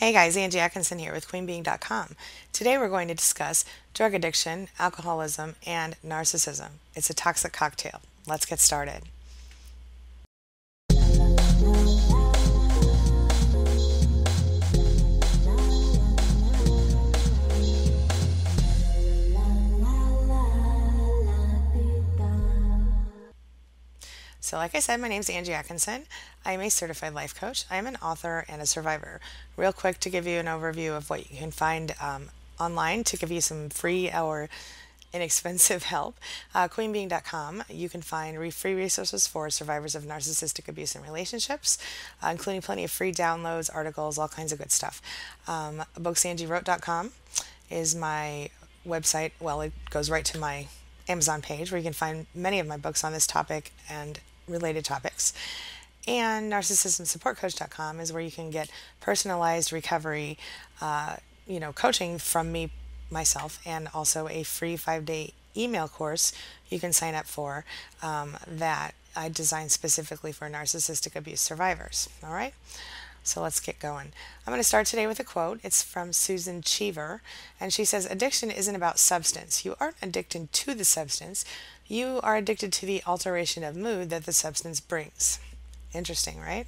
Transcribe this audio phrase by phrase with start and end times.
[0.00, 2.16] Hey guys, Angie Atkinson here with QueenBeing.com.
[2.54, 6.68] Today we're going to discuss drug addiction, alcoholism, and narcissism.
[6.94, 8.00] It's a toxic cocktail.
[8.26, 9.02] Let's get started.
[24.50, 26.06] So, like I said, my name is Angie Atkinson.
[26.44, 27.66] I am a certified life coach.
[27.70, 29.20] I am an author and a survivor.
[29.56, 33.16] Real quick to give you an overview of what you can find um, online to
[33.16, 34.48] give you some free or
[35.12, 36.16] inexpensive help.
[36.52, 41.78] Uh, queenbeing.com, you can find free resources for survivors of narcissistic abuse and relationships,
[42.20, 45.00] uh, including plenty of free downloads, articles, all kinds of good stuff.
[45.46, 47.12] Um, booksangiewrote.com
[47.70, 48.50] is my
[48.84, 49.30] website.
[49.38, 50.66] Well, it goes right to my
[51.08, 54.18] Amazon page where you can find many of my books on this topic and
[54.50, 55.32] related topics.
[56.06, 60.38] And narcissismsupportcoach.com is where you can get personalized recovery,
[60.80, 62.70] uh, you know, coaching from me
[63.10, 66.32] myself, and also a free five-day email course
[66.68, 67.64] you can sign up for
[68.02, 72.08] um, that I designed specifically for narcissistic abuse survivors.
[72.24, 72.54] All right.
[73.22, 74.12] So let's get going.
[74.46, 75.60] I'm going to start today with a quote.
[75.62, 77.20] It's from Susan Cheever,
[77.60, 79.64] and she says, Addiction isn't about substance.
[79.64, 81.44] You aren't addicted to the substance,
[81.90, 85.40] you are addicted to the alteration of mood that the substance brings.
[85.92, 86.66] Interesting, right?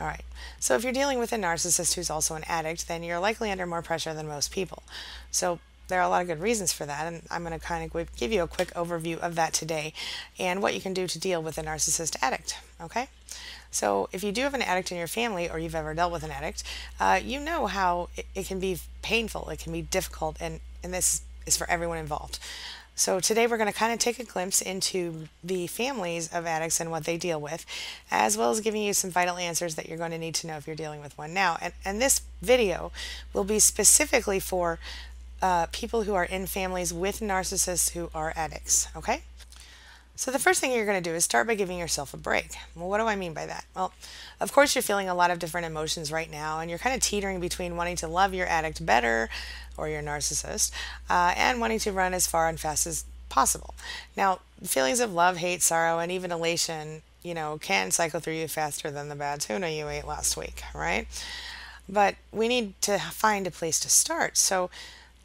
[0.00, 0.24] All right.
[0.60, 3.66] So if you're dealing with a narcissist who's also an addict, then you're likely under
[3.66, 4.82] more pressure than most people.
[5.30, 5.58] So
[5.88, 8.16] there are a lot of good reasons for that, and I'm going to kind of
[8.16, 9.92] give you a quick overview of that today
[10.38, 12.58] and what you can do to deal with a narcissist addict.
[12.80, 13.08] Okay?
[13.70, 16.24] So, if you do have an addict in your family or you've ever dealt with
[16.24, 16.62] an addict,
[17.00, 20.92] uh, you know how it, it, can be painful, it can be difficult, and, and
[20.92, 22.38] this is for everyone involved.
[22.94, 26.78] So, today we're going to kind of take a glimpse into the families of addicts
[26.78, 27.64] and what they deal with,
[28.10, 30.56] as well as giving you some vital answers that you're going to need to know
[30.56, 31.56] if you're dealing with one now.
[31.62, 32.92] And, and this video
[33.32, 34.78] will be specifically for
[35.40, 39.22] uh, people who are in families with narcissists who are addicts, okay?
[40.22, 42.52] So the first thing you're going to do is start by giving yourself a break.
[42.76, 43.64] Well, what do I mean by that?
[43.74, 43.92] Well,
[44.38, 47.02] of course you're feeling a lot of different emotions right now, and you're kind of
[47.02, 49.28] teetering between wanting to love your addict better
[49.76, 50.70] or your narcissist,
[51.10, 53.74] uh, and wanting to run as far and fast as possible.
[54.16, 58.46] Now, feelings of love, hate, sorrow, and even elation, you know, can cycle through you
[58.46, 61.08] faster than the bad tuna you ate last week, right?
[61.88, 64.36] But we need to find a place to start.
[64.36, 64.70] So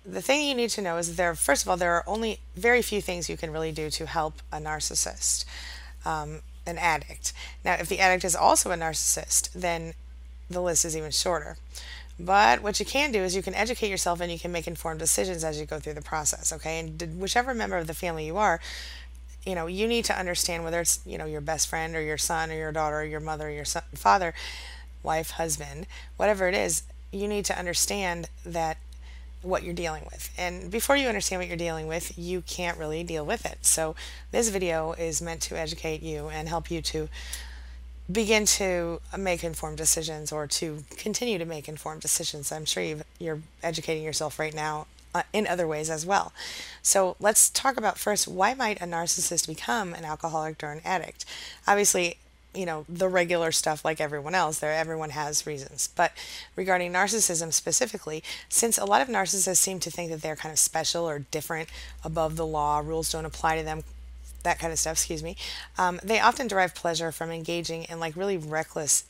[0.07, 2.81] the thing you need to know is there, first of all, there are only very
[2.81, 5.43] few things you can really do to help a narcissist,
[6.05, 7.33] um, an addict.
[7.65, 9.93] Now, if the addict is also a narcissist, then
[10.49, 11.57] the list is even shorter.
[12.19, 14.99] But what you can do is you can educate yourself and you can make informed
[14.99, 16.79] decisions as you go through the process, okay?
[16.79, 18.61] And whichever member of the family you are,
[19.45, 22.17] you know, you need to understand whether it's, you know, your best friend or your
[22.17, 24.33] son or your daughter or your mother or your son, father,
[25.03, 25.85] wife, husband,
[26.15, 28.77] whatever it is, you need to understand that
[29.47, 30.29] what you're dealing with.
[30.37, 33.59] And before you understand what you're dealing with, you can't really deal with it.
[33.61, 33.95] So
[34.31, 37.09] this video is meant to educate you and help you to
[38.11, 42.51] begin to make informed decisions or to continue to make informed decisions.
[42.51, 46.31] I'm sure you are educating yourself right now uh, in other ways as well.
[46.81, 51.25] So let's talk about first why might a narcissist become an alcoholic or an addict?
[51.67, 52.17] Obviously,
[52.57, 55.89] you know the regular stuff like everyone else there everyone has reasons.
[55.95, 56.11] But
[56.55, 60.59] regarding narcissism specifically since a lot of narcissists seem to think that they're kind of
[60.59, 61.69] special or different
[62.03, 63.83] above the law rules don't apply to them
[64.43, 65.35] that kind of stuff excuse me
[65.77, 69.03] um, they often derive pleasure from engaging in like really reckless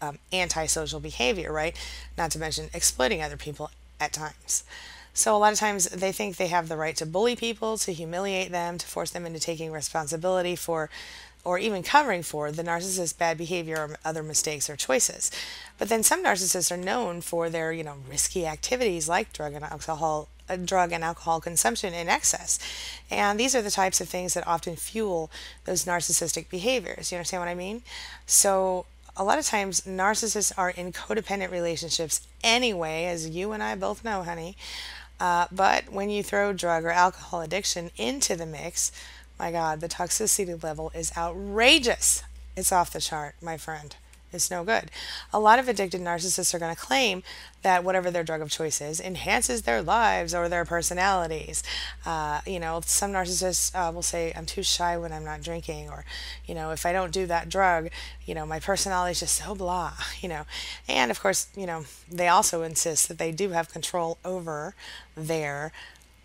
[0.00, 1.76] um, antisocial behavior right?
[2.16, 3.70] Not to mention exploiting other people
[4.00, 4.64] at times.
[5.18, 7.92] So a lot of times they think they have the right to bully people, to
[7.92, 10.90] humiliate them, to force them into taking responsibility for
[11.48, 15.30] or even covering for the narcissist's bad behavior or other mistakes or choices.
[15.78, 19.64] But then some narcissists are known for their, you know, risky activities like drug and
[19.64, 22.58] alcohol uh, drug and alcohol consumption in excess.
[23.10, 25.30] And these are the types of things that often fuel
[25.64, 27.10] those narcissistic behaviors.
[27.10, 27.80] You understand what I mean?
[28.26, 28.84] So
[29.16, 34.04] a lot of times narcissists are in codependent relationships anyway, as you and I both
[34.04, 34.54] know, honey.
[35.18, 38.92] Uh, but when you throw drug or alcohol addiction into the mix,
[39.38, 42.22] my God, the toxicity level is outrageous.
[42.56, 43.94] It's off the chart, my friend.
[44.30, 44.90] It's no good.
[45.32, 47.22] A lot of addicted narcissists are going to claim
[47.62, 51.62] that whatever their drug of choice is enhances their lives or their personalities.
[52.04, 55.88] Uh, you know, some narcissists uh, will say, I'm too shy when I'm not drinking,
[55.88, 56.04] or,
[56.44, 57.88] you know, if I don't do that drug,
[58.26, 60.44] you know, my personality is just so blah, you know.
[60.88, 64.74] And of course, you know, they also insist that they do have control over
[65.16, 65.72] their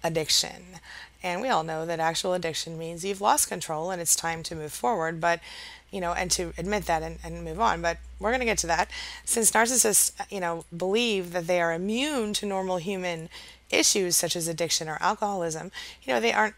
[0.03, 0.79] addiction
[1.23, 4.55] And we all know that actual addiction means you've lost control and it's time to
[4.55, 5.21] move forward.
[5.21, 5.39] But
[5.93, 7.81] you know, and to admit that and, and move on.
[7.81, 8.89] But we're going to get to that.
[9.25, 13.29] Since narcissists, you know, believe that they are immune to normal human
[13.69, 15.71] issues such as addiction or alcoholism,
[16.01, 16.55] you know, they aren't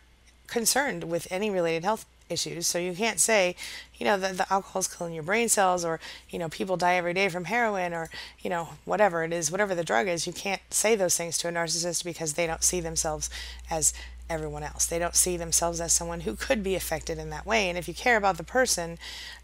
[0.48, 2.66] concerned with any related health issues.
[2.66, 3.58] So you can't say,
[3.98, 6.96] you know, that the alcohol is killing your brain cells or, you know, people die
[6.96, 8.10] every day from heroin or,
[8.40, 10.26] you know, whatever it is, whatever the drug is.
[10.26, 13.30] You can't say those things to a narcissist because they don't see themselves
[13.70, 13.94] as
[14.30, 14.86] everyone else.
[14.86, 17.70] They don't see themselves as someone who could be affected in that way.
[17.70, 18.98] And if you care about the person,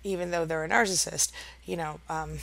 [0.03, 1.31] even though they're a narcissist,
[1.65, 2.39] you know, um,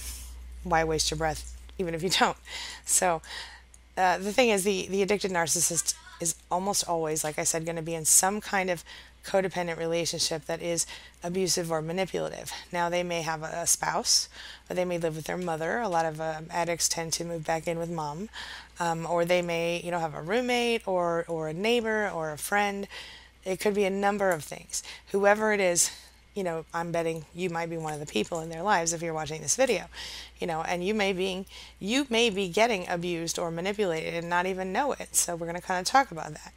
[0.64, 2.37] why waste your breath even if you don't?
[2.85, 3.23] So
[3.96, 7.76] uh, the thing is, the, the addicted narcissist is almost always, like I said, going
[7.76, 8.85] to be in some kind of
[9.25, 10.87] codependent relationship that is
[11.23, 12.52] abusive or manipulative.
[12.73, 14.29] Now, they may have a spouse,
[14.69, 15.79] or they may live with their mother.
[15.79, 18.29] A lot of um, addicts tend to move back in with mom,
[18.80, 22.38] um, or they may, you know, have a roommate or or a neighbor or a
[22.38, 22.86] friend.
[23.44, 24.82] It could be a number of things.
[25.12, 25.90] Whoever it is,
[26.34, 29.02] you know, I'm betting you might be one of the people in their lives if
[29.02, 29.86] you're watching this video,
[30.38, 31.46] you know, and you may be
[31.80, 35.16] you may be getting abused or manipulated and not even know it.
[35.16, 36.52] So we're going to kind of talk about that.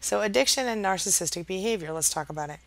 [0.00, 2.58] So, addiction and narcissistic behavior, let's talk about it.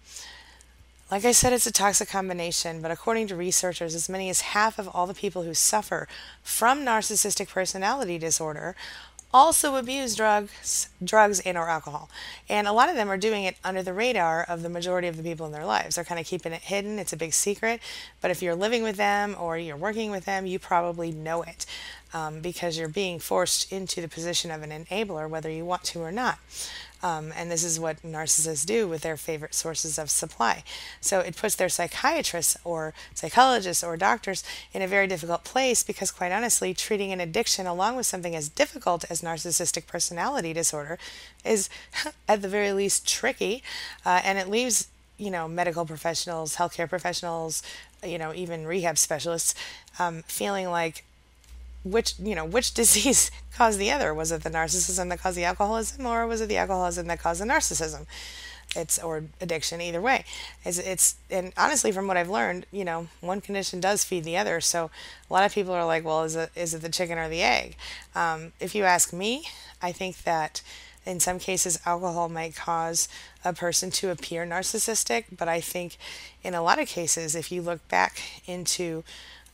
[1.09, 4.77] Like I said, it's a toxic combination, but according to researchers, as many as half
[4.77, 6.06] of all the people who suffer
[6.44, 8.75] from narcissistic personality disorder
[9.33, 12.09] also abuse drugs, drugs and or alcohol.
[12.50, 15.15] And a lot of them are doing it under the radar of the majority of
[15.15, 15.95] the people in their lives.
[15.95, 17.00] They're kind of keeping it hidden.
[17.00, 17.81] It's a big secret.
[18.19, 21.65] But if you're living with them or you're working with them, you probably know it
[22.13, 26.01] um, because you're being forced into the position of an enabler, whether you want to
[26.01, 26.39] or not.
[27.04, 30.64] Um, and this is what narcissists do with their favorite sources of supply.
[31.00, 36.12] So it puts their psychiatrists or psychologists or doctors in a very difficult place because,
[36.12, 40.98] quite honestly, treating an addiction along with something as difficult as narcissistic personality disorder
[41.46, 41.70] is,
[42.28, 43.64] at the very least, tricky.
[44.06, 47.64] Uh, and it leaves you know, medical professionals, healthcare professionals,
[48.04, 49.56] you know, even rehab specialists,
[50.00, 51.04] um, feeling like
[51.92, 54.13] which you know which disease caused the other?
[54.13, 57.42] Was it the narcissism that caused the alcoholism or was it the alcoholism that caused
[57.42, 58.06] the narcissism?
[58.75, 60.25] It's or addiction either way.
[60.66, 64.38] It's, it's and honestly from what i've learned you know one condition does feed the
[64.38, 64.62] other.
[64.62, 64.92] So
[65.30, 67.42] a lot of people are like well is it is it the chicken or the
[67.42, 67.75] egg?
[68.16, 69.45] Um, if you ask me
[69.81, 70.62] i think that
[71.06, 73.07] in some cases alcohol might cause
[73.45, 75.25] a person to appear narcissistic.
[75.36, 75.98] But i think
[76.44, 79.04] in a lot of cases if you look back into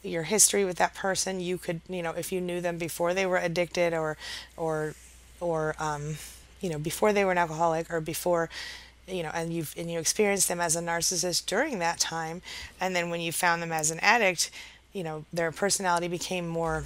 [0.03, 1.39] your history with that person.
[1.39, 4.17] You could, you know, if you knew them before they were addicted or,
[4.57, 4.93] or,
[5.39, 6.15] or, um,
[6.61, 8.49] you know, before they were an alcoholic or before,
[9.07, 12.41] you know, and you've and you experienced them as a narcissist during that time,
[12.79, 14.49] and then when you found them as an addict,
[14.93, 16.85] you know, their personality became more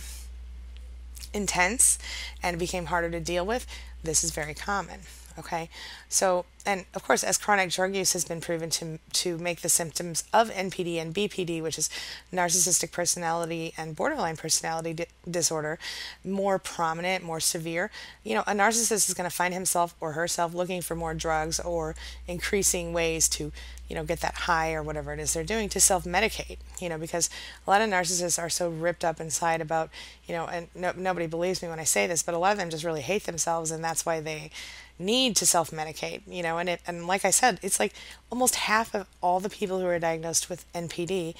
[1.33, 1.99] intense
[2.41, 3.67] and became harder to deal with.
[4.03, 5.01] This is very common.
[5.39, 5.69] Okay,
[6.09, 9.69] so and of course, as chronic drug use has been proven to to make the
[9.69, 11.89] symptoms of NPD and BPD, which is
[12.33, 15.77] narcissistic personality and borderline personality di- disorder,
[16.25, 17.91] more prominent, more severe,
[18.23, 21.59] you know, a narcissist is going to find himself or herself looking for more drugs
[21.59, 21.95] or
[22.27, 23.51] increasing ways to
[23.87, 26.89] you know, get that high or whatever it is they're doing to self medicate, you
[26.89, 27.29] know, because
[27.65, 29.89] a lot of narcissists are so ripped up inside about,
[30.25, 32.57] you know, and no, nobody believes me when I say this, but a lot of
[32.57, 34.51] them just really hate themselves and that's why they
[34.99, 37.93] need to self medicate, you know, and it, and like I said, it's like
[38.31, 41.35] almost half of all the people who are diagnosed with NPD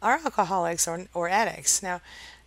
[0.00, 1.82] are alcoholics or, or addicts.
[1.82, 2.00] Now,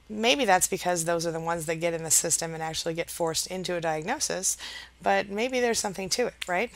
[0.10, 3.10] maybe that's because those are the ones that get in the system and actually get
[3.10, 4.58] forced into a diagnosis,
[5.02, 6.72] but maybe there's something to it, right?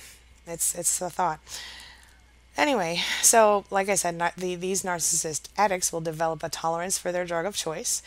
[0.47, 1.39] It's, it's a thought.
[2.57, 7.25] Anyway, so like I said, the, these narcissist addicts will develop a tolerance for their
[7.25, 8.01] drug of choice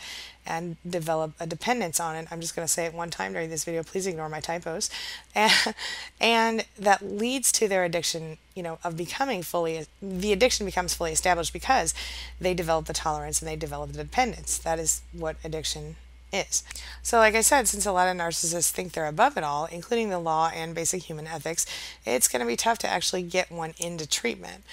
[0.45, 2.27] and develop a dependence on it.
[2.31, 3.83] I'm just going to say it one time during this video.
[3.83, 4.89] Please ignore my typos.
[5.35, 5.75] And,
[6.21, 11.11] and that leads to their addiction, you know, of becoming fully, the addiction becomes fully
[11.11, 11.93] established because
[12.39, 14.57] they develop the tolerance and they develop the dependence.
[14.57, 15.95] That is what addiction
[16.33, 16.63] is.
[17.03, 20.09] So, like I said, since a lot of narcissists think they're above it all, including
[20.09, 21.65] the law and basic human ethics,
[22.05, 24.63] it's going to be tough to actually get one into treatment.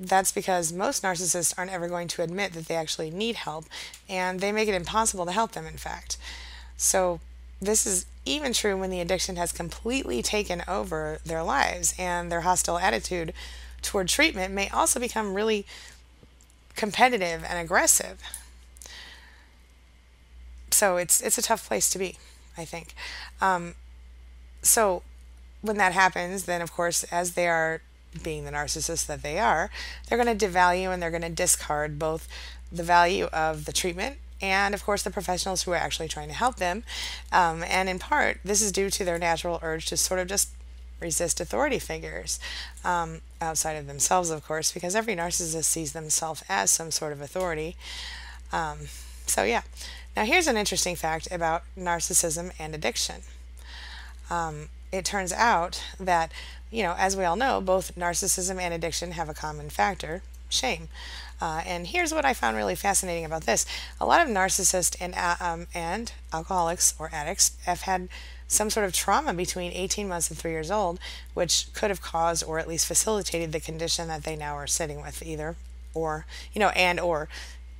[0.00, 3.66] That's because most narcissists aren't ever going to admit that they actually need help,
[4.08, 6.16] and they make it impossible to help them, in fact.
[6.76, 7.20] So,
[7.60, 12.40] this is even true when the addiction has completely taken over their lives, and their
[12.40, 13.34] hostile attitude
[13.82, 15.66] toward treatment may also become really
[16.74, 18.22] competitive and aggressive
[20.80, 22.16] so it's it's a tough place to be,
[22.56, 22.94] I think.
[23.40, 23.74] Um,
[24.62, 25.02] so
[25.60, 27.82] when that happens, then of course, as they are
[28.22, 29.70] being the narcissists that they are,
[30.08, 32.28] they're going to devalue and they're going to discard both
[32.72, 36.34] the value of the treatment and of course the professionals who are actually trying to
[36.34, 36.82] help them.
[37.32, 40.50] Um, and in part, this is due to their natural urge to sort of just
[41.00, 42.38] resist authority figures
[42.84, 47.20] um, outside of themselves, of course, because every narcissist sees themselves as some sort of
[47.20, 47.76] authority.
[48.52, 48.78] Um,
[49.26, 49.62] so, yeah.
[50.16, 53.22] Now, here's an interesting fact about narcissism and addiction.
[54.28, 56.32] Um, it turns out that,
[56.70, 60.88] you know, as we all know, both narcissism and addiction have a common factor shame.
[61.40, 63.64] Uh, and here's what I found really fascinating about this
[64.00, 68.08] a lot of narcissists and, uh, um, and alcoholics or addicts have had
[68.46, 70.98] some sort of trauma between 18 months and 3 years old,
[71.34, 75.00] which could have caused or at least facilitated the condition that they now are sitting
[75.00, 75.56] with, either
[75.94, 77.28] or, you know, and or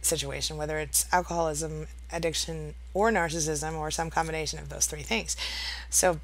[0.02, 5.36] situation, whether it's alcoholism, addiction, or narcissism, or some combination of those three things.
[5.90, 6.20] So,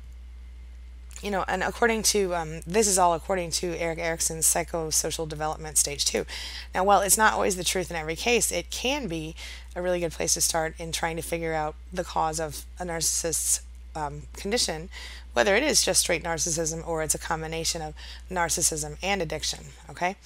[1.23, 5.78] you know, and according to um, this is all according to Erik Erikson's psychosocial development
[5.78, 6.26] stage two.
[6.75, 9.35] Now, while it's not always the truth in every case, it can be
[9.75, 12.85] a really good place to start in trying to figure out the cause of a
[12.85, 13.62] narcissist's
[13.94, 14.90] um, condition,
[15.32, 17.94] whether it is just straight narcissism or it's a combination of
[18.30, 19.61] narcissism and addiction.
[19.90, 20.16] Okay.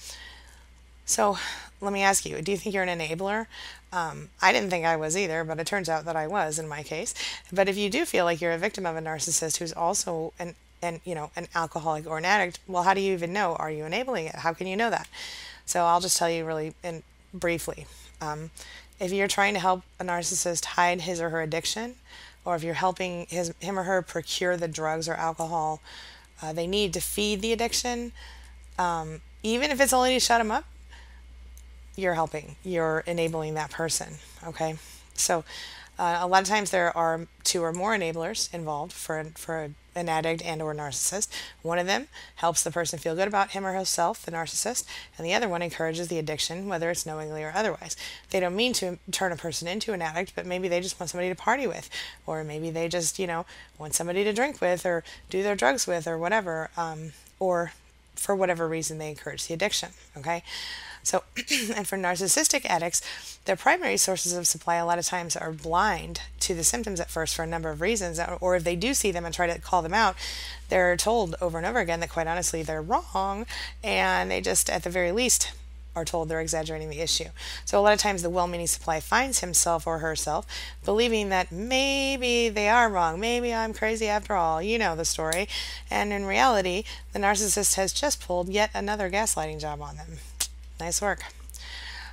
[1.05, 1.37] So
[1.79, 3.47] let me ask you do you think you're an enabler?
[3.93, 6.67] Um, I didn't think I was either, but it turns out that I was in
[6.67, 7.13] my case.
[7.51, 10.55] But if you do feel like you're a victim of a narcissist who's also an
[10.81, 13.55] and you know an alcoholic or an addict, well, how do you even know?
[13.55, 14.35] Are you enabling it?
[14.35, 15.07] How can you know that?
[15.65, 17.85] So I'll just tell you really in briefly.
[18.19, 18.51] Um,
[18.99, 21.95] if you're trying to help a narcissist hide his or her addiction,
[22.45, 25.81] or if you're helping his, him or her procure the drugs or alcohol
[26.41, 28.11] uh, they need to feed the addiction,
[28.79, 30.65] um, even if it's only to shut them up,
[31.95, 32.55] you're helping.
[32.63, 34.15] You're enabling that person.
[34.47, 34.75] Okay,
[35.13, 35.43] so
[35.99, 40.07] uh, a lot of times there are two or more enablers involved for for an
[40.07, 41.27] addict and or narcissist.
[41.61, 44.85] One of them helps the person feel good about him or herself, the narcissist,
[45.17, 47.97] and the other one encourages the addiction, whether it's knowingly or otherwise.
[48.29, 51.09] They don't mean to turn a person into an addict, but maybe they just want
[51.09, 51.89] somebody to party with,
[52.25, 53.45] or maybe they just you know
[53.77, 57.73] want somebody to drink with or do their drugs with or whatever, um, or
[58.15, 59.89] for whatever reason they encourage the addiction.
[60.17, 60.43] Okay.
[61.03, 61.23] So,
[61.75, 63.01] and for narcissistic addicts,
[63.45, 67.09] their primary sources of supply a lot of times are blind to the symptoms at
[67.09, 69.59] first for a number of reasons, or if they do see them and try to
[69.59, 70.15] call them out,
[70.69, 73.45] they're told over and over again that quite honestly they're wrong,
[73.83, 75.53] and they just, at the very least,
[75.95, 77.29] are told they're exaggerating the issue.
[77.65, 80.45] So a lot of times the well-meaning supply finds himself or herself
[80.85, 84.61] believing that maybe they are wrong, maybe I'm crazy after all.
[84.61, 85.49] You know the story.
[85.89, 90.19] And in reality, the narcissist has just pulled yet another gaslighting job on them.
[90.81, 91.21] Nice work.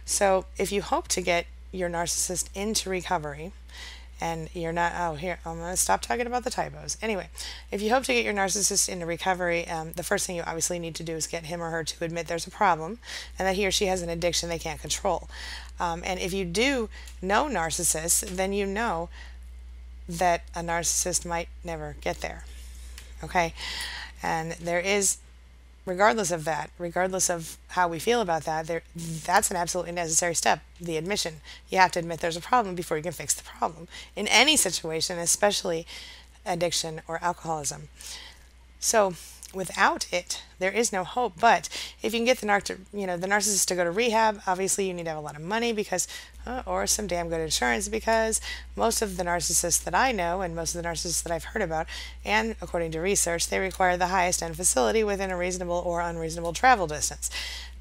[0.04, 3.52] So, if you hope to get your narcissist into recovery,
[4.20, 6.98] and you're not, oh, here, I'm going to stop talking about the typos.
[7.00, 7.30] Anyway,
[7.72, 10.78] if you hope to get your narcissist into recovery, um, the first thing you obviously
[10.78, 12.98] need to do is get him or her to admit there's a problem
[13.38, 15.30] and that he or she has an addiction they can't control.
[15.80, 16.90] Um, and if you do
[17.22, 19.08] know narcissists, then you know
[20.06, 22.44] that a narcissist might never get there.
[23.24, 23.54] Okay?
[24.22, 25.18] And there is
[25.88, 30.34] regardless of that, regardless of how we feel about that, there, that's an absolutely necessary
[30.34, 30.60] step.
[30.80, 31.36] The admission.
[31.70, 34.56] You have to admit there's a problem before you can fix the problem in any
[34.56, 35.86] situation, especially
[36.44, 37.88] addiction or alcoholism.
[38.80, 39.14] So,
[39.54, 41.34] without it, there is no hope.
[41.40, 41.68] But
[42.02, 44.86] if you can get the nar- you know the narcissist to go to rehab, obviously
[44.86, 46.06] you need to have a lot of money because,
[46.66, 48.40] or some damn good insurance because
[48.76, 51.62] most of the narcissists that I know and most of the narcissists that I've heard
[51.62, 51.86] about,
[52.24, 56.52] and according to research, they require the highest end facility within a reasonable or unreasonable
[56.52, 57.30] travel distance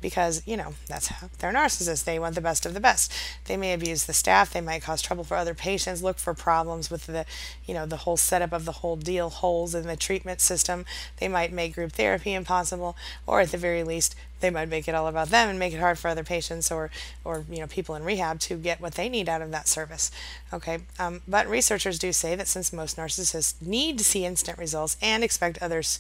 [0.02, 2.04] because you know that's how they're narcissists.
[2.04, 3.12] They want the best of the best.
[3.46, 4.54] They may abuse the staff.
[4.54, 7.26] They might cause trouble for other patients look for problems with the
[7.66, 10.86] you know the whole setup of the whole deal holes in the treatment system.
[11.18, 14.94] They might make group therapy impossible or at the very least they might make it
[14.94, 16.92] all about them and make it hard for other patients or
[17.26, 20.12] or you know people in rehab to get what they need out of that service.
[20.54, 24.98] Okay um, but researchers do say that since most narcissists need to see instant results
[25.02, 26.00] and expect others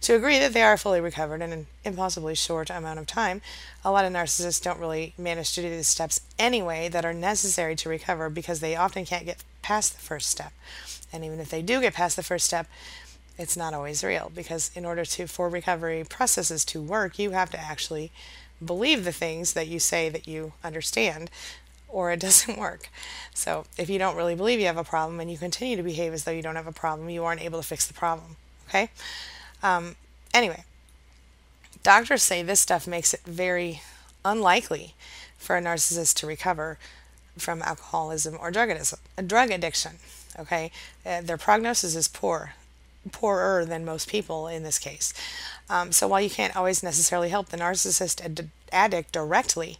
[0.00, 3.40] to agree that they are fully recovered in an impossibly short amount of time.
[3.84, 7.74] A lot of narcissists don't really manage to do the steps anyway that are necessary
[7.76, 10.52] to recover because they often can't get past the first step.
[11.12, 12.68] And even if they do get past the first step,
[13.38, 17.50] it's not always real because in order to for recovery processes to work, you have
[17.50, 18.10] to actually
[18.64, 21.30] believe the things that you say that you understand
[21.88, 22.90] or it doesn't work.
[23.34, 26.12] So, if you don't really believe you have a problem and you continue to behave
[26.12, 28.36] as though you don't have a problem, you aren't able to fix the problem.
[28.68, 28.90] Okay?
[29.62, 29.96] Um,
[30.32, 30.64] anyway,
[31.82, 33.82] doctors say this stuff makes it very
[34.24, 34.94] unlikely
[35.36, 36.78] for a narcissist to recover
[37.36, 38.70] from alcoholism or drug.
[39.26, 39.92] Drug addiction
[40.38, 40.70] okay,
[41.04, 42.54] uh, their prognosis is poor,
[43.10, 45.12] poorer than most people in this case.
[45.68, 49.78] Um, so while you can't always necessarily help the narcissist ad- addict directly,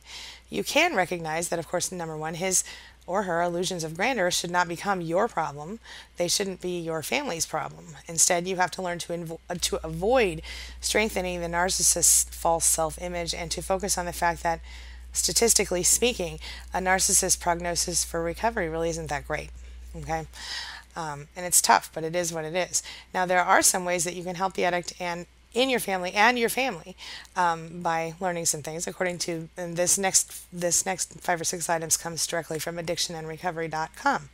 [0.51, 2.65] you can recognize that, of course, number one, his
[3.09, 5.81] or her illusions of grandeur should not become your problem.
[6.19, 7.97] They shouldn't be your family's problem.
[8.07, 10.43] Instead, you have to learn to, invo- uh, to avoid
[10.81, 14.61] strengthening the narcissist's false self image and to focus on the fact that,
[15.13, 16.39] statistically speaking,
[16.75, 19.49] a narcissist's prognosis for recovery really isn't that great.
[19.97, 20.27] Okay?
[20.95, 22.83] Um, and it's tough, but it is what it is.
[23.15, 26.13] Now, there are some ways that you can help the addict and in your family
[26.13, 26.97] and your family
[27.37, 28.87] um, by learning some things.
[28.87, 34.29] According to and this next this next five or six items comes directly from addictionandrecovery.com.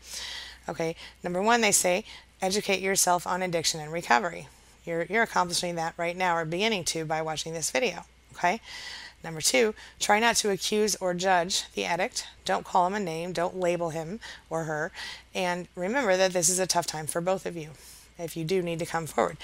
[0.68, 2.04] Okay, number one, they say
[2.40, 4.48] educate yourself on addiction and recovery.
[4.84, 8.04] You're you're accomplishing that right now or beginning to by watching this video.
[8.32, 8.60] Okay.
[9.22, 12.26] Number two, try not to accuse or judge the addict.
[12.44, 14.92] Don't call him a name, don't label him or her,
[15.34, 17.70] and remember that this is a tough time for both of you
[18.18, 19.36] if you do need to come forward.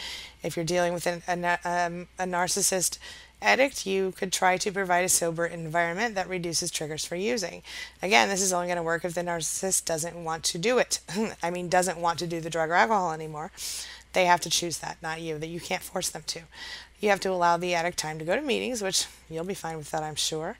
[0.42, 2.98] If you're dealing with an, a, um, a narcissist
[3.42, 7.62] addict, you could try to provide a sober environment that reduces triggers for using.
[8.02, 11.00] Again, this is only going to work if the narcissist doesn't want to do it.
[11.42, 13.50] I mean, doesn't want to do the drug or alcohol anymore.
[14.12, 16.40] They have to choose that, not you, that you can't force them to.
[17.00, 19.78] You have to allow the addict time to go to meetings, which you'll be fine
[19.78, 20.58] with that, I'm sure.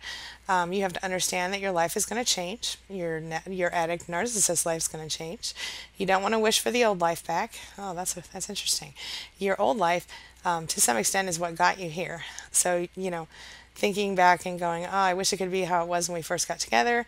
[0.49, 2.79] Um, you have to understand that your life is going to change.
[2.89, 5.55] Your your addict narcissist life is going to change.
[5.99, 7.53] You don't want to wish for the old life back.
[7.79, 8.95] Oh, that's that's interesting.
[9.39, 10.09] Your old life,
[10.45, 12.23] um, to some extent, is what got you here.
[12.51, 13.29] So you know,
[13.75, 16.23] thinking back and going, oh, I wish it could be how it was when we
[16.23, 17.07] first got together.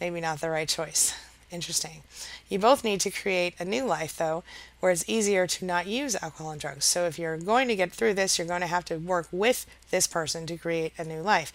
[0.00, 1.14] Maybe not the right choice.
[1.50, 2.02] Interesting.
[2.48, 4.44] You both need to create a new life, though,
[4.78, 6.84] where it's easier to not use alcohol and drugs.
[6.84, 9.66] So if you're going to get through this, you're going to have to work with
[9.90, 11.52] this person to create a new life.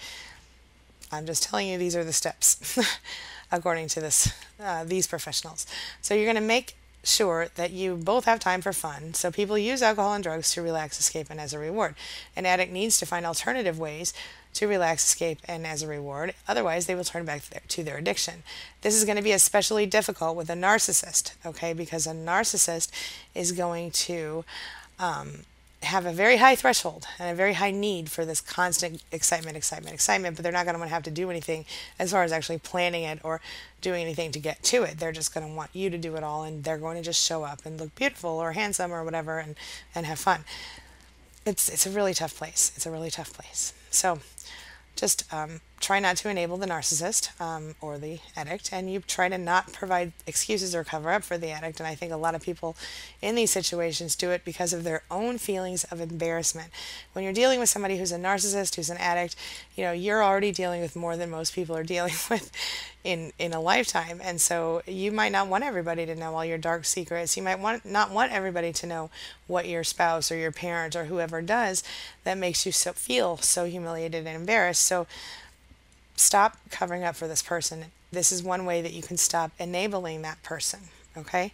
[1.11, 2.77] I'm just telling you these are the steps,
[3.51, 5.65] according to this uh, these professionals.
[6.01, 9.13] So you're going to make sure that you both have time for fun.
[9.13, 11.95] So people use alcohol and drugs to relax, escape, and as a reward.
[12.35, 14.13] An addict needs to find alternative ways
[14.55, 16.33] to relax, escape, and as a reward.
[16.47, 18.43] Otherwise, they will turn back to their addiction.
[18.81, 21.73] This is going to be especially difficult with a narcissist, okay?
[21.73, 22.89] Because a narcissist
[23.33, 24.45] is going to
[24.97, 25.43] um,
[25.83, 29.93] have a very high threshold and a very high need for this constant excitement, excitement,
[29.93, 31.65] excitement, but they're not going to have to do anything
[31.99, 33.41] as far as actually planning it or
[33.81, 34.99] doing anything to get to it.
[34.99, 37.23] They're just going to want you to do it all and they're going to just
[37.23, 39.55] show up and look beautiful or handsome or whatever and,
[39.93, 40.45] and have fun.
[41.45, 42.71] It's, it's a really tough place.
[42.75, 43.73] It's a really tough place.
[43.95, 44.19] So,
[44.97, 49.29] just um, try not to enable the narcissist um, or the addict, and you try
[49.29, 51.79] to not provide excuses or cover up for the addict.
[51.79, 52.75] And I think a lot of people
[53.21, 56.69] in these situations do it because of their own feelings of embarrassment.
[57.13, 59.35] When you're dealing with somebody who's a narcissist, who's an addict,
[59.75, 62.51] you know, you're already dealing with more than most people are dealing with
[63.05, 66.57] in in a lifetime and so you might not want everybody to know all your
[66.57, 69.11] dark secrets you might want not want everybody to know
[69.45, 71.83] what your spouse or your parent or whoever does
[72.23, 75.05] that makes you so feel so humiliated and embarrassed so
[76.15, 80.21] stop covering up for this person this is one way that you can stop enabling
[80.21, 80.79] that person
[81.17, 81.51] okay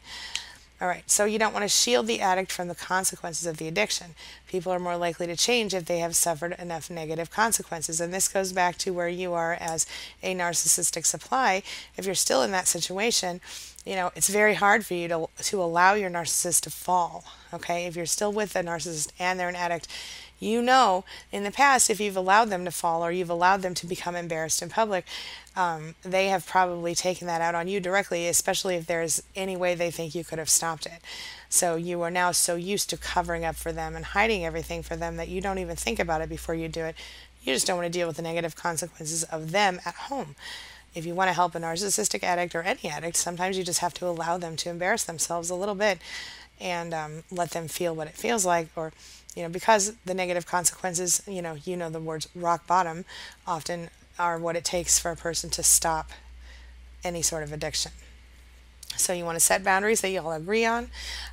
[0.82, 3.68] all right, so you don't want to shield the addict from the consequences of the
[3.68, 4.16] addiction.
[4.48, 8.02] People are more likely to change if they have suffered enough negative consequences.
[8.02, 9.86] And this goes back to where you are as
[10.24, 11.62] a narcissistic supply.
[11.98, 13.42] If you're still in that situation,
[13.86, 17.26] you know, it's very hard for you to, to allow your narcissist to fall.
[17.54, 19.88] Okay, if you're still with a narcissist and they're an addict,
[20.42, 23.74] you know in the past if you've allowed them to fall or you've allowed them
[23.74, 25.06] to become embarrassed in public
[25.56, 29.76] um, they have probably taken that out on you directly especially if there's any way
[29.76, 31.02] they think you could have stopped it.
[31.50, 34.96] So you are now so used to covering up for them and hiding everything for
[34.96, 36.96] them that you don't even think about it before you do it.
[37.44, 40.36] You just don't want to deal with the negative consequences of them at home.
[40.94, 43.94] If you want to help a narcissistic addict or any addict sometimes you just have
[43.96, 46.00] to allow them to embarrass themselves a little bit
[46.60, 48.92] and um, let them feel what it feels like or
[49.36, 53.06] you know, because the negative consequences, you know, you know the words rock bottom
[53.48, 53.90] often
[54.20, 56.12] are what it takes for a person to stop
[57.04, 57.92] any sort of addiction.
[58.98, 60.90] So you want to set boundaries that you all agree on.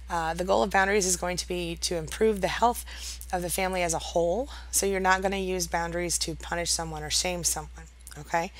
[0.09, 2.85] Uh, the goal of boundaries is going to be to improve the health
[3.33, 4.49] of the family as a whole.
[4.71, 7.87] So you're not going to use boundaries to punish someone or shame someone.
[8.21, 8.53] Okay.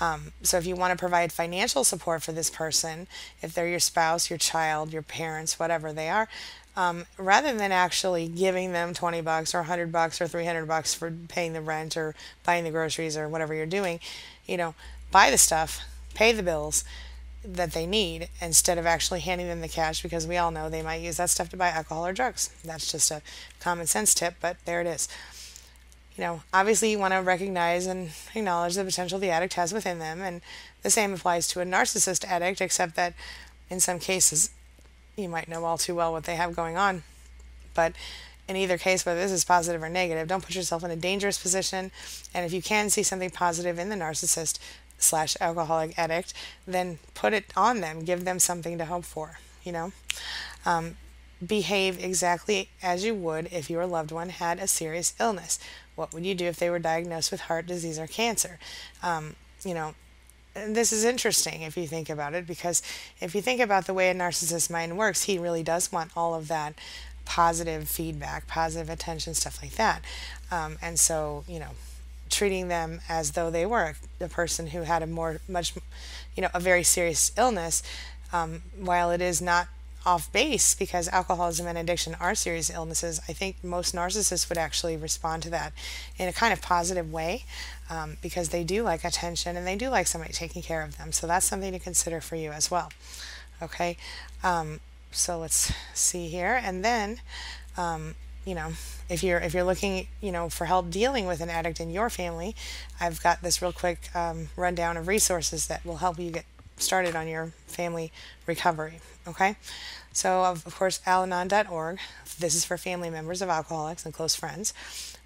[0.00, 3.06] Um, so if you want to provide financial support for this person,
[3.40, 6.28] if they're your spouse, your child, your parents, whatever they are,
[6.76, 11.10] um, rather than actually giving them 20 bucks or 100 bucks or 300 bucks for
[11.28, 14.00] paying the rent or buying the groceries or whatever you're doing,
[14.46, 14.74] you know,
[15.10, 15.80] buy the stuff,
[16.14, 16.84] pay the bills
[17.44, 20.82] that they need instead of actually handing them the cash because we all know they
[20.82, 22.50] might use that stuff to buy alcohol or drugs.
[22.64, 23.22] That's just a
[23.60, 25.08] common sense tip, but there it is.
[26.16, 29.98] You know, obviously you want to recognize and acknowledge the potential the addict has within
[29.98, 30.40] them, and
[30.82, 33.14] the same applies to a narcissist addict, except that
[33.68, 34.50] in some cases
[35.16, 37.02] you might know all too well what they have going on.
[37.74, 37.94] But
[38.48, 41.38] in either case, whether this is positive or negative, don't put yourself in a dangerous
[41.38, 41.90] position.
[42.34, 44.58] And if you can see something positive in the narcissist,
[44.98, 46.32] slash alcoholic addict,
[46.66, 48.04] then put it on them.
[48.04, 49.92] Give them something to hope for, you know?
[50.64, 50.96] Um,
[51.44, 55.58] behave exactly as you would if your loved one had a serious illness.
[55.94, 58.58] What would you do if they were diagnosed with heart disease or cancer?
[59.02, 59.94] Um, you know,
[60.54, 62.82] this is interesting if you think about it because
[63.20, 66.34] if you think about the way a narcissist's mind works, he really does want all
[66.34, 66.74] of that
[67.24, 70.02] positive feedback, positive attention, stuff like that.
[70.50, 71.70] Um, and so, you know,
[72.30, 75.74] treating them as though they were a person who had a more, much,
[76.36, 77.82] you know, a very serious illness,
[78.32, 79.68] um, while it is not
[80.06, 84.96] off base because alcoholism and addiction are serious illnesses, I think most narcissists would actually
[84.96, 85.72] respond to that
[86.16, 87.44] in a kind of positive way
[87.90, 91.12] um, because they do like attention and they do like somebody taking care of them.
[91.12, 92.90] So that's something to consider for you as well.
[93.62, 93.96] Okay,
[94.42, 97.20] um, so let's see here, and then.
[97.76, 98.14] Um,
[98.44, 98.72] you know,
[99.08, 102.10] if you're if you're looking, you know, for help dealing with an addict in your
[102.10, 102.54] family,
[103.00, 106.44] I've got this real quick um, rundown of resources that will help you get
[106.76, 108.12] started on your family
[108.46, 109.00] recovery.
[109.26, 109.56] Okay,
[110.12, 111.98] so of, of course, Al-Anon.org.
[112.38, 114.74] This is for family members of alcoholics and close friends.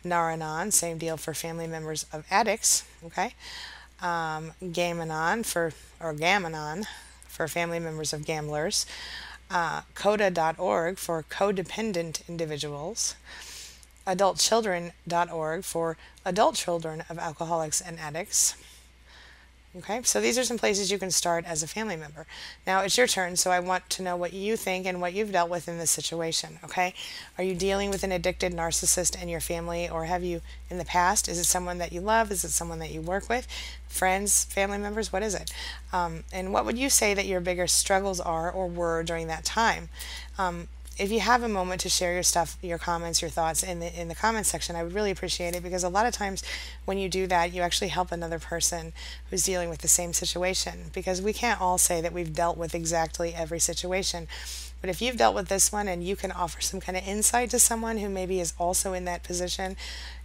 [0.04, 2.84] Nar-Anon, same deal for family members of addicts.
[3.04, 3.34] Okay,
[4.00, 6.86] um, Gam-Anon for or Gam-Anon
[7.26, 8.86] for family members of gamblers.
[9.50, 13.14] Uh, CODA.org for codependent individuals.
[14.06, 18.54] AdultChildren.org for adult children of alcoholics and addicts.
[19.78, 22.26] Okay, so these are some places you can start as a family member.
[22.66, 25.30] Now it's your turn, so I want to know what you think and what you've
[25.30, 26.58] dealt with in this situation.
[26.64, 26.94] Okay,
[27.36, 30.84] are you dealing with an addicted narcissist in your family, or have you in the
[30.84, 31.28] past?
[31.28, 32.32] Is it someone that you love?
[32.32, 33.46] Is it someone that you work with?
[33.86, 35.12] Friends, family members?
[35.12, 35.52] What is it?
[35.92, 39.44] Um, and what would you say that your biggest struggles are or were during that
[39.44, 39.90] time?
[40.38, 40.66] Um,
[40.98, 44.00] if you have a moment to share your stuff, your comments, your thoughts in the
[44.00, 46.42] in the comments section, I would really appreciate it because a lot of times
[46.84, 48.92] when you do that, you actually help another person
[49.30, 52.74] who's dealing with the same situation because we can't all say that we've dealt with
[52.74, 54.26] exactly every situation.
[54.80, 57.50] But if you've dealt with this one and you can offer some kind of insight
[57.50, 59.76] to someone who maybe is also in that position,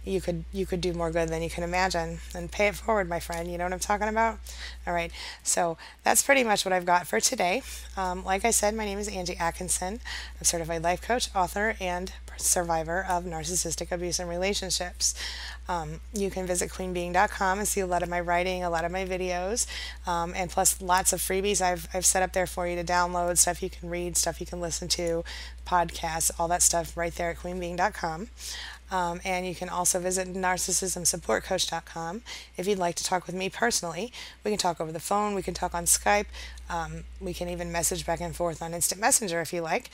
[0.04, 2.18] you could you could do more good than you can imagine.
[2.34, 3.50] And pay it forward, my friend.
[3.50, 4.38] You know what I'm talking about?
[4.86, 5.10] All right.
[5.42, 7.62] So that's pretty much what I've got for today.
[7.96, 10.00] Um, like I said, my name is Angie Atkinson.
[10.38, 15.14] I'm certified life coach, author, and survivor of narcissistic abuse and relationships.
[15.68, 18.92] Um, you can visit queenbeing.com and see a lot of my writing, a lot of
[18.92, 19.66] my videos,
[20.06, 23.38] um, and plus lots of freebies I've, I've set up there for you to download,
[23.38, 25.24] stuff you can read, stuff you can listen to,
[25.66, 28.28] podcasts, all that stuff right there at queenbeing.com.
[28.94, 32.22] Um, and you can also visit narcissismsupportcoach.com
[32.56, 34.12] if you'd like to talk with me personally.
[34.44, 36.26] We can talk over the phone, we can talk on Skype,
[36.70, 39.90] um, we can even message back and forth on Instant Messenger if you like.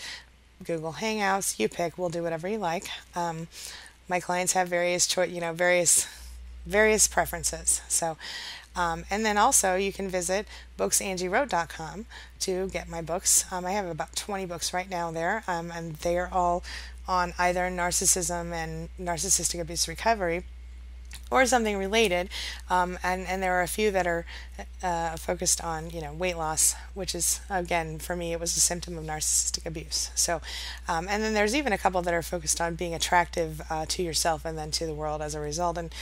[0.62, 2.88] Google Hangouts, you pick, we'll do whatever you like.
[3.16, 3.48] Um,
[4.06, 6.06] my clients have various choice, you know, various
[6.66, 7.80] various preferences.
[7.88, 8.18] So,
[8.76, 10.46] um, and then also you can visit
[10.78, 12.04] booksangiewrote.com
[12.40, 13.50] to get my books.
[13.50, 16.62] Um, I have about 20 books right now there, um, and they are all
[17.10, 20.44] on either narcissism and narcissistic abuse recovery
[21.28, 22.28] or something related.
[22.70, 24.24] Um, and, and there are a few that are
[24.80, 28.60] uh, focused on, you know, weight loss, which is, again, for me, it was a
[28.60, 30.12] symptom of narcissistic abuse.
[30.14, 30.40] So,
[30.86, 34.04] um, and then there's even a couple that are focused on being attractive uh, to
[34.04, 35.78] yourself and then to the world as a result.
[35.78, 35.92] And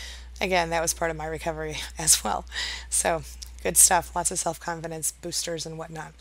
[0.43, 2.45] again, that was part of my recovery as well.
[2.91, 3.23] So,
[3.63, 4.15] good stuff.
[4.15, 6.13] Lots of self confidence boosters and whatnot.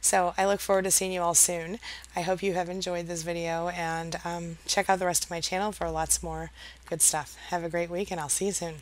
[0.00, 1.78] So I look forward to seeing you all soon.
[2.14, 5.40] I hope you have enjoyed this video and um, check out the rest of my
[5.40, 6.50] channel for lots more
[6.88, 7.36] good stuff.
[7.48, 8.76] Have a great week and I'll see you soon.